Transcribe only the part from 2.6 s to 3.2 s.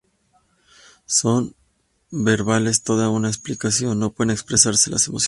todo es